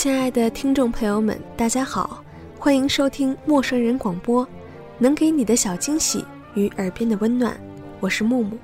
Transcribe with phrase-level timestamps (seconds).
[0.00, 2.24] 亲爱的听众朋友们，大家好，
[2.58, 4.48] 欢迎收听陌生人广播，
[4.96, 7.54] 能给你的小惊喜与耳边的温暖，
[8.00, 8.56] 我是木木。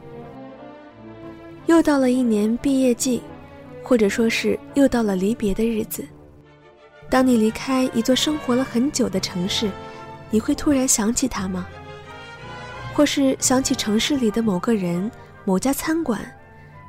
[1.66, 3.20] 又到了一年毕业季，
[3.82, 6.02] 或者说是又到了离别的日子。
[7.10, 9.70] 当你离开一座生活了很久的城市，
[10.30, 11.66] 你会突然想起他吗？
[12.94, 15.10] 或是想起城市里的某个人、
[15.44, 16.18] 某家餐馆，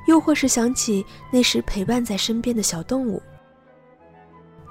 [0.08, 3.22] 又或是想起那时陪伴在身边的小动物。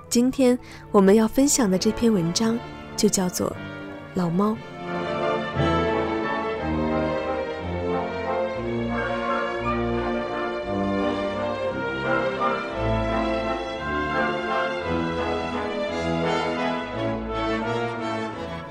[0.09, 0.59] 今天
[0.93, 2.59] 我们要分享的这篇文章，
[2.97, 3.49] 就叫做
[4.15, 4.53] 《老猫》。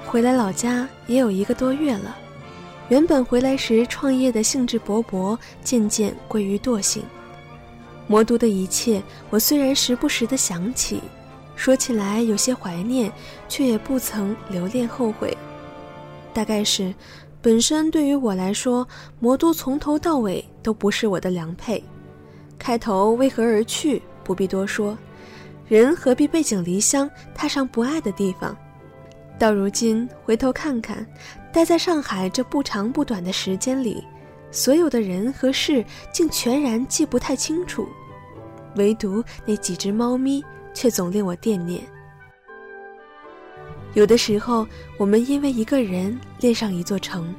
[0.08, 2.16] 回来老家也有一个多月了，
[2.88, 7.04] 原本回来时创业的兴致勃勃，渐渐归于惰性。
[8.08, 11.02] 魔都的一切，我虽然时不时的想起。
[11.56, 13.12] 说起来有些怀念，
[13.48, 15.36] 却也不曾留恋后悔。
[16.34, 16.94] 大概是，
[17.42, 18.88] 本身对于我来说，
[19.20, 21.84] 魔都从头到尾都不是我的良配。
[22.60, 24.98] 开头为何而去，不必多说。
[25.68, 28.56] 人何必背井离乡，踏上不爱的地方？
[29.40, 31.06] 到如今回头看看，
[31.52, 34.04] 待在上海这不长不短的时间里，
[34.52, 37.88] 所有的人和事竟全然记不太清楚，
[38.76, 40.44] 唯独那几只猫咪。
[40.76, 41.82] 却总令我惦念。
[43.96, 47.34] 有的时候，我们因为一个人恋上一座城，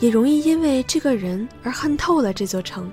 [0.00, 2.90] 也容易因为这个人而恨透了这座城。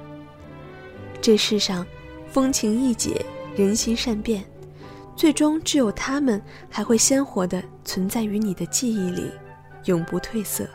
[1.19, 1.85] 这世上，
[2.31, 4.45] 风情易解，人心善变，
[5.15, 6.39] 最终只有他们
[6.69, 9.31] 还会鲜活的存在于你的记忆里，
[9.85, 10.69] 永不褪色。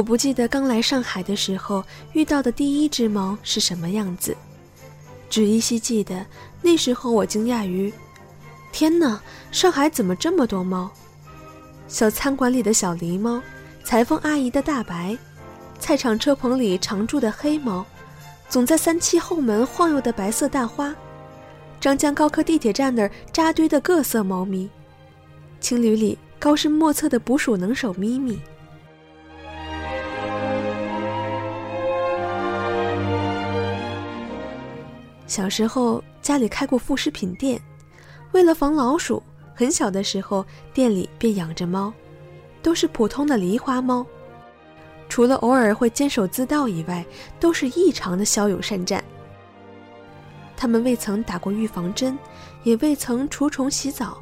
[0.00, 1.84] 我不记得刚来上海的时候
[2.14, 4.34] 遇到的第一只猫是什么样子，
[5.28, 6.24] 只依稀记得
[6.62, 7.92] 那时候我惊讶于：
[8.72, 9.20] 天哪，
[9.52, 10.90] 上海怎么这么多猫？
[11.86, 13.42] 小餐馆里的小狸猫，
[13.84, 15.18] 裁缝阿姨的大白，
[15.78, 17.84] 菜场车棚里常住的黑猫，
[18.48, 20.96] 总在三七后门晃悠的白色大花，
[21.78, 24.66] 张江高科地铁站那儿扎堆的各色猫咪，
[25.60, 28.40] 青旅里高深莫测的捕鼠能手咪咪。
[35.30, 37.62] 小时候家里开过副食品店，
[38.32, 39.22] 为了防老鼠，
[39.54, 41.92] 很小的时候店里便养着猫，
[42.60, 44.04] 都是普通的狸花猫，
[45.08, 47.06] 除了偶尔会监守自盗以外，
[47.38, 49.04] 都是异常的骁勇善战。
[50.56, 52.18] 它们未曾打过预防针，
[52.64, 54.20] 也未曾除虫洗澡，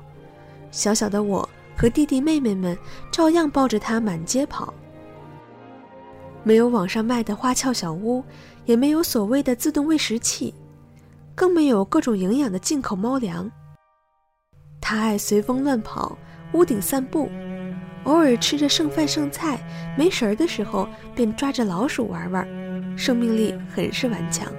[0.71, 2.77] 小小的我和弟弟妹妹们
[3.11, 4.75] 照样抱着它满街跑。
[6.43, 8.23] 没有网上卖的花俏小屋，
[8.67, 10.53] 也没有所谓的自动喂食器。
[11.39, 13.49] 更没有各种营养的进口猫粮。
[14.81, 16.19] 它爱随风乱跑，
[16.53, 17.31] 屋顶散步，
[18.03, 19.61] 偶尔吃着剩饭剩菜，
[19.97, 24.53] 没食儿的时候便抓着老鼠玩玩，生命力很是顽强。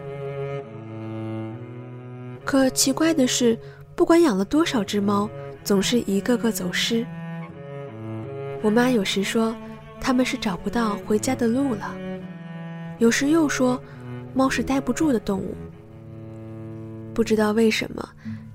[2.46, 3.60] 可奇怪的是，
[3.94, 5.30] 不管养了多少只猫，
[5.66, 7.06] 总是一个个走失。
[8.62, 9.54] 我妈有时说，
[10.00, 11.94] 他们是找不到回家的路了；
[13.00, 13.78] 有时又说，
[14.34, 15.54] 猫是待不住的动物。
[17.20, 18.10] 不知道为什么，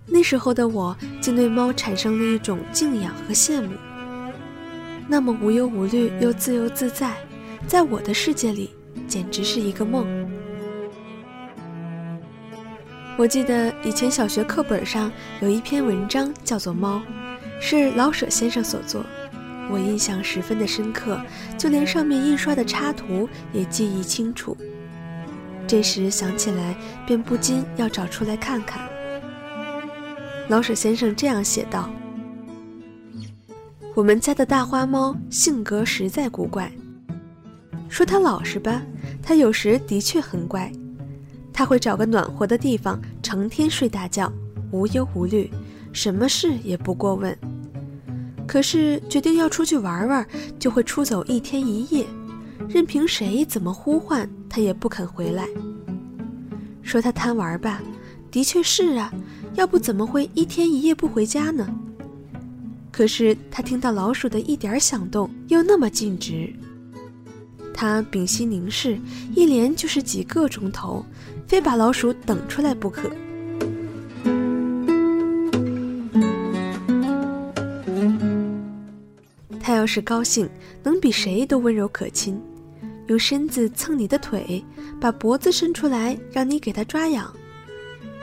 [0.07, 3.75] 那时候的我竟对猫产生了一种敬仰和羡慕。
[5.07, 7.15] 那么无忧无虑又自由自在，
[7.67, 8.71] 在我的世界里
[9.07, 10.07] 简直是一个梦。
[13.19, 15.13] 我记得以前小学课本上
[15.43, 16.97] 有一篇文章叫做《猫》，
[17.61, 19.05] 是老舍先生所作，
[19.71, 21.21] 我印象十分的深刻，
[21.59, 24.57] 就连上面印刷的插图也记忆清楚。
[25.67, 26.77] 这时想起来，
[27.07, 28.89] 便不禁要找出来看看。
[30.49, 31.91] 老舍先生这样写道
[33.95, 36.71] ：“我们家的大花猫性格实在古怪。
[37.89, 38.83] 说它老实吧，
[39.23, 40.71] 它有时的确很乖。
[41.53, 44.31] 它会找个暖和的地方，成天睡大觉，
[44.71, 45.51] 无忧无虑，
[45.93, 47.37] 什么事也不过问。
[48.47, 50.27] 可是决定要出去玩玩，
[50.59, 52.05] 就会出走一天一夜，
[52.69, 55.49] 任凭谁怎么呼唤，它也不肯回来。
[56.83, 57.83] 说它贪玩吧，
[58.31, 59.13] 的确是啊。”
[59.55, 61.73] 要不怎么会一天一夜不回家呢？
[62.91, 66.53] 可是他听到老鼠的一点响动，又那么尽职。
[67.73, 68.99] 他屏息凝视，
[69.33, 71.07] 一连就是几个钟头，
[71.47, 73.09] 非把老鼠等出来不可。
[79.61, 80.51] 他要是高兴，
[80.83, 82.37] 能比谁都温柔可亲，
[83.07, 84.65] 用身子蹭你的腿，
[85.01, 87.33] 把脖子伸出来让你给它抓痒。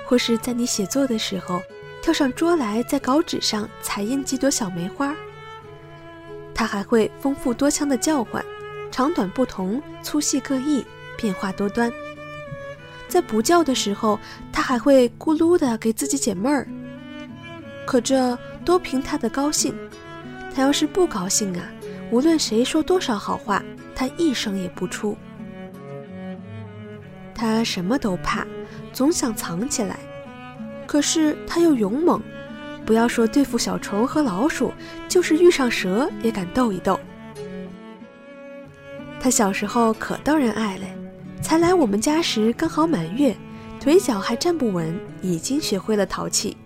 [0.05, 1.61] 或是在你写作的时候，
[2.01, 5.15] 跳上桌来，在稿纸上彩印几朵小梅花。
[6.53, 8.43] 它还会丰富多腔的叫唤，
[8.91, 10.85] 长短不同，粗细各异，
[11.17, 11.91] 变化多端。
[13.07, 14.19] 在不叫的时候，
[14.51, 16.67] 它还会咕噜的给自己解闷儿。
[17.85, 19.73] 可这都凭它的高兴。
[20.53, 21.65] 它要是不高兴啊，
[22.11, 23.63] 无论谁说多少好话，
[24.01, 25.15] 他一声也不出。
[27.35, 28.47] 他什么都怕。
[28.91, 29.99] 总想藏起来，
[30.87, 32.19] 可是他又勇猛，
[32.83, 34.73] 不要说对付小虫和老鼠，
[35.07, 36.99] 就是遇上蛇也敢斗一斗。
[39.19, 40.87] 他小时候可逗人爱嘞，
[41.43, 43.37] 才来我们家时刚好满月，
[43.79, 46.57] 腿脚还站不稳，已经学会了淘气。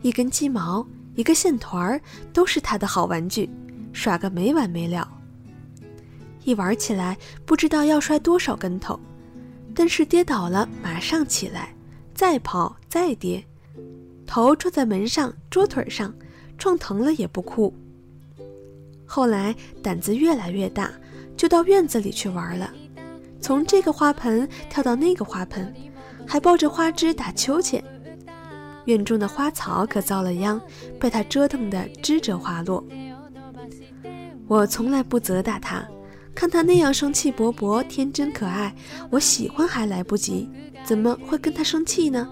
[0.00, 2.00] 一根鸡毛，一个线团儿，
[2.32, 3.50] 都是他的好玩具，
[3.92, 5.06] 耍个没完没了。
[6.46, 8.98] 一玩起来，不知道要摔多少跟头。
[9.74, 11.74] 但是跌倒了，马上起来，
[12.14, 13.44] 再跑再跌，
[14.24, 16.14] 头撞在门上、桌腿上，
[16.56, 17.74] 撞疼了也不哭。
[19.04, 19.52] 后来
[19.82, 20.92] 胆子越来越大，
[21.36, 22.72] 就到院子里去玩了，
[23.40, 25.74] 从这个花盆跳到那个花盆，
[26.28, 27.82] 还抱着花枝打秋千。
[28.84, 30.60] 院中的花草可遭了殃，
[31.00, 32.84] 被他折腾得枝折花落。
[34.46, 35.84] 我从来不责打他。
[36.36, 38.72] 看他那样生气勃勃、天真可爱，
[39.10, 40.46] 我喜欢还来不及，
[40.84, 42.28] 怎么会跟他生气呢？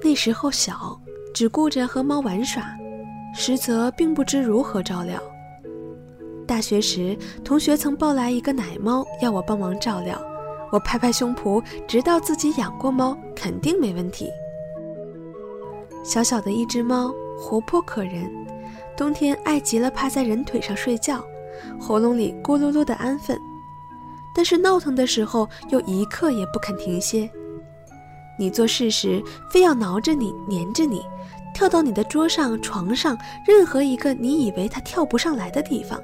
[0.00, 0.98] 那时候小，
[1.34, 2.62] 只顾着和猫玩耍，
[3.34, 5.20] 实则并不知如何照料。
[6.48, 7.14] 大学时，
[7.44, 10.18] 同学曾抱来一个奶猫，要我帮忙照料。
[10.72, 14.30] 我拍拍胸脯，知道自己养过猫，肯定没问题。
[16.02, 18.32] 小小的一只猫，活泼可人，
[18.96, 21.22] 冬天爱极了趴在人腿上睡觉，
[21.78, 23.38] 喉咙里咕噜噜的安分。
[24.34, 27.30] 但是闹腾的时候，又一刻也不肯停歇。
[28.38, 31.02] 你做事时，非要挠着你，粘着你，
[31.52, 36.00] 跳到你的桌上、床上，任何一个你以为它跳不上来的地方。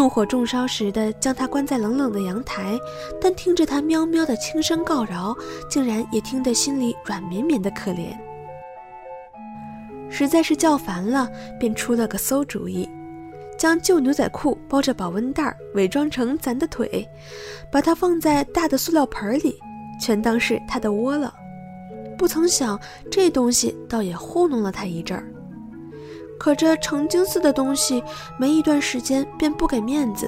[0.00, 2.78] 怒火中烧时的将它关在冷冷的阳台，
[3.20, 5.36] 但听着它喵喵的轻声告饶，
[5.68, 8.16] 竟然也听得心里软绵绵的可怜。
[10.08, 12.88] 实在是叫烦了，便出了个馊主意，
[13.58, 17.06] 将旧牛仔裤包着保温袋，伪装成咱的腿，
[17.70, 19.58] 把它放在大的塑料盆里，
[20.00, 21.30] 全当是它的窝了。
[22.16, 22.80] 不曾想
[23.10, 25.30] 这东西倒也糊弄了它一阵儿。
[26.40, 28.02] 可这成精似的东西，
[28.38, 30.26] 没一段时间便不给面子，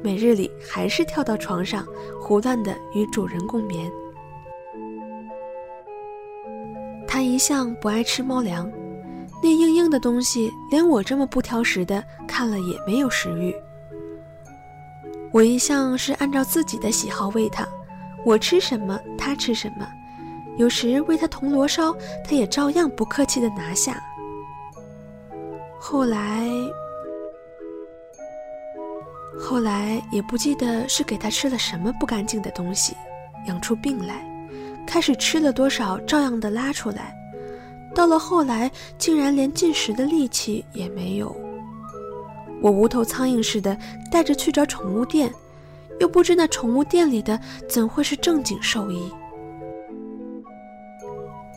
[0.00, 1.84] 每日里还是跳到床上，
[2.22, 3.90] 胡乱的与主人共眠。
[7.04, 8.70] 他一向不爱吃猫粮，
[9.42, 13.52] 那硬硬的东西，连我这么不挑食的看了也没有食欲。
[15.32, 17.66] 我一向是按照自己的喜好喂它，
[18.24, 19.84] 我吃什么它吃什么，
[20.58, 21.92] 有时喂它铜锣烧，
[22.24, 24.00] 它也照样不客气的拿下。
[25.90, 26.46] 后来，
[29.36, 32.96] 后来也不记得是给他吃了什么不干净的东西，
[33.48, 34.24] 养出病来，
[34.86, 37.12] 开始吃了多少，照样的拉出来。
[37.92, 41.34] 到了后来，竟然连进食的力气也没有。
[42.62, 43.76] 我无头苍蝇似的
[44.12, 45.28] 带着去找宠物店，
[45.98, 47.36] 又不知那宠物店里的
[47.68, 49.12] 怎会是正经兽医。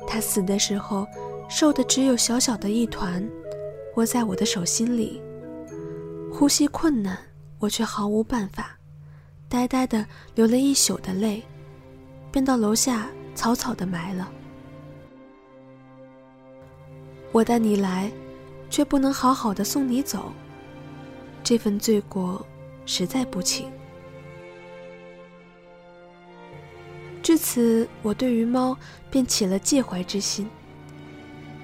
[0.08, 1.06] 他死的时候，
[1.48, 3.24] 瘦的只有小小的一团。
[3.96, 5.22] 握在我的手心里，
[6.32, 7.18] 呼吸困难，
[7.60, 8.78] 我却毫无办法，
[9.48, 11.44] 呆呆的流了一宿的泪，
[12.32, 14.32] 便到楼下草草的埋了。
[17.32, 18.12] 我带你来，
[18.70, 20.32] 却不能好好的送你走，
[21.44, 22.44] 这份罪过
[22.86, 23.72] 实在不轻。
[27.22, 28.78] 至此，我对于猫
[29.10, 30.50] 便起了戒怀之心。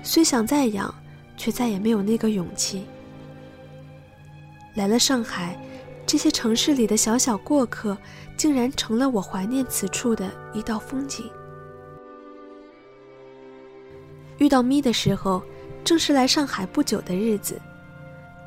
[0.03, 0.93] 虽想再养，
[1.39, 2.85] 却再也没有那个勇气。
[4.75, 5.57] 来了上海，
[6.05, 7.97] 这些城市里的小小过客，
[8.35, 11.31] 竟然成了我怀念此处的一道风景。
[14.37, 15.41] 遇到咪的时候，
[15.83, 17.59] 正是来上海不久的日子。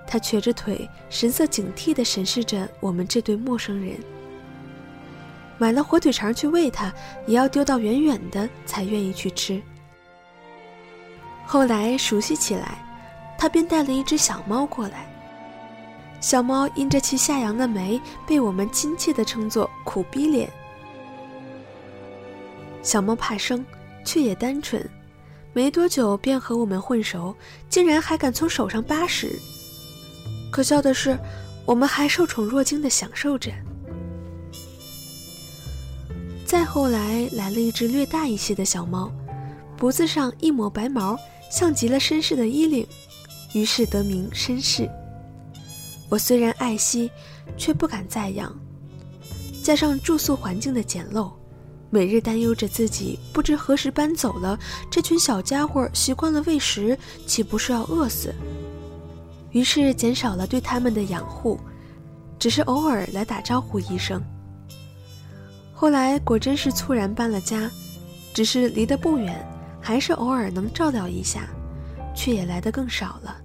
[0.07, 3.99] 他瘸着腿，神色警惕地审视着我们这对陌生人。
[5.59, 6.93] 买了火腿肠去喂它，
[7.27, 9.63] 也要丢到远远的才愿意去吃。
[11.53, 12.83] 后来熟悉起来，
[13.37, 15.07] 他便带了一只小猫过来。
[16.19, 20.51] 小猫因着其下扬的眉，被我们亲切地称作“苦逼脸”。
[22.83, 23.63] 小猫怕生，
[24.03, 24.83] 却也单纯，
[25.53, 27.37] 没多久便和我们混熟，
[27.69, 29.39] 竟然还敢从手上扒食。
[30.51, 31.19] 可笑的是，
[31.67, 33.53] 我们还受宠若惊地享受着。
[36.47, 39.13] 再后来，来了一只略大一些的小猫，
[39.77, 41.15] 脖子上一抹白毛，
[41.53, 42.87] 像极了绅士的衣领，
[43.53, 44.89] 于是得名绅士。
[46.09, 47.11] 我虽然爱惜，
[47.59, 48.59] 却不敢再养。
[49.63, 51.31] 加上住宿环境的简陋，
[51.91, 54.59] 每日担忧着自己不知何时搬走了，
[54.91, 58.35] 这群小家伙习惯了喂食，岂不是要饿死？
[59.51, 61.61] 于是减少了对他们的养护，
[62.39, 64.25] 只是偶尔来打招呼一声。
[65.75, 67.71] 后来果真是猝然搬了家，
[68.33, 69.47] 只是离得不远，
[69.83, 71.49] 还是偶尔能照料一下，
[72.15, 73.37] 却也来得更少了。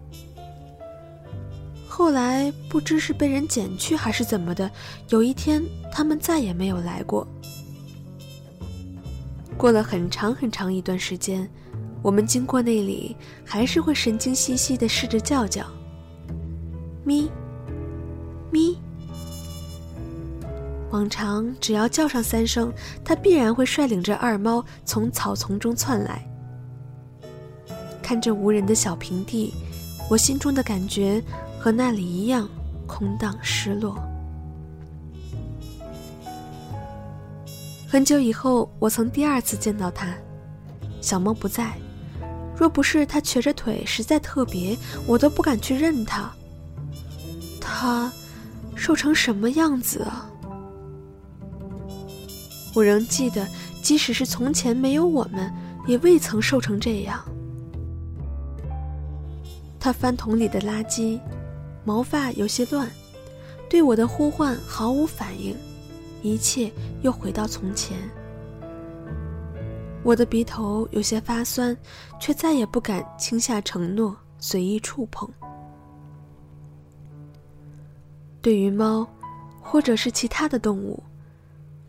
[1.87, 4.69] 后来不知是被人捡去还是怎么的，
[5.09, 7.27] 有一天他们再也没有来过。
[9.57, 11.49] 过了很长很长一段时间，
[12.03, 15.65] 我们经过那里，还是会神经兮兮的试着叫叫。
[17.03, 17.27] 咪，
[18.51, 18.77] 咪。
[20.91, 26.25] 往常只要叫上三声，它必然会率领着二猫从草丛中窜来。
[28.01, 29.53] 看着无人的小平地，
[30.09, 31.23] 我心中的感觉。
[31.59, 32.47] 和那里一样
[32.85, 33.97] 空荡失落。
[37.89, 40.07] 很久以后，我曾第二次见到它，
[41.01, 41.73] 小猫不在。
[42.55, 46.31] 若不是它瘸着腿实在特别，我都不敢去认它。
[47.59, 48.09] 它
[48.75, 50.29] 瘦成什么样子啊？
[52.77, 53.47] 我仍记得，
[53.81, 55.51] 即使是从前没有我们，
[55.87, 57.19] 也未曾瘦成这样。
[59.79, 61.19] 他翻桶里的垃圾。
[61.83, 62.87] 毛发有些乱，
[63.67, 65.55] 对我的呼唤毫无反应，
[66.21, 67.97] 一切又回到从前。
[70.03, 71.75] 我的鼻头有些发酸，
[72.19, 75.27] 却再也不敢轻下承诺，随意触碰。
[78.39, 79.07] 对于猫，
[79.61, 81.01] 或者是其他的动物，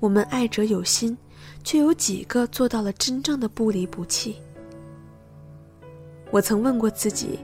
[0.00, 1.16] 我们爱者有心，
[1.64, 4.36] 却有几个做到了真正的不离不弃？
[6.30, 7.38] 我曾问过自己。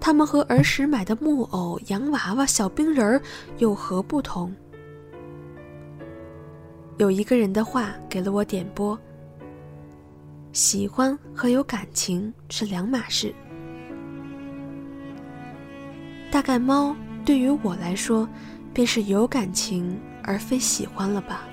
[0.00, 3.20] 他们和儿时买的木偶、洋娃娃、小冰人儿
[3.56, 4.54] 有何不同？
[6.98, 8.96] 有一个人的话给了我点拨：
[10.52, 13.34] 喜欢和有感情是两码事。
[16.30, 18.28] 大概猫对于我来说，
[18.72, 21.47] 便是有感情而非喜欢了吧。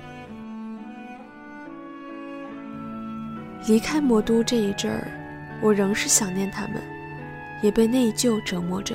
[3.66, 5.08] 离开魔都这一阵儿，
[5.60, 6.80] 我仍是想念他们。
[7.62, 8.94] 也被内疚折磨着，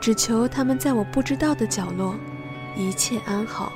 [0.00, 2.14] 只求他们在我不知道的角落，
[2.76, 3.72] 一切安好。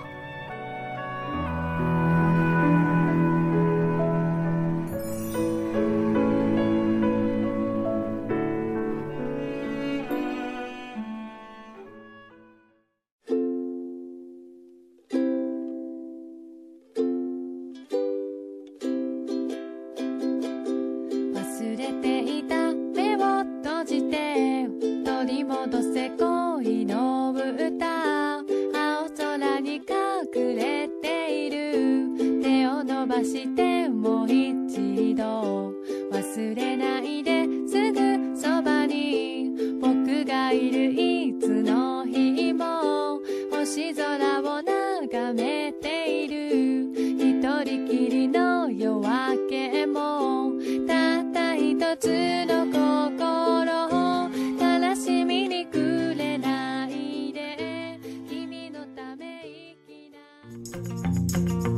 [33.19, 35.73] ましてもう度
[36.13, 43.19] 忘れないですぐそばに僕がいるいつの日も
[43.51, 50.53] 星空を眺めている一人きりの夜明けも
[50.87, 57.99] たった一つの心を悲しみにくれないで。
[58.29, 61.78] 君のため息な